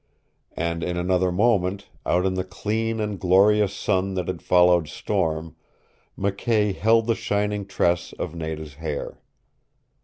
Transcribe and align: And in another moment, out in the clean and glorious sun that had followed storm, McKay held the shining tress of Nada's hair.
And 0.57 0.81
in 0.83 0.97
another 0.97 1.31
moment, 1.31 1.91
out 2.07 2.25
in 2.25 2.33
the 2.33 2.43
clean 2.43 2.99
and 2.99 3.19
glorious 3.19 3.71
sun 3.71 4.15
that 4.15 4.27
had 4.27 4.41
followed 4.41 4.87
storm, 4.87 5.55
McKay 6.17 6.75
held 6.75 7.05
the 7.05 7.13
shining 7.13 7.67
tress 7.67 8.11
of 8.13 8.33
Nada's 8.33 8.73
hair. 8.73 9.19